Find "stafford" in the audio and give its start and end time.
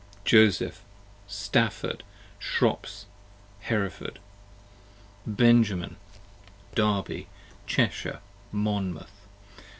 1.27-2.01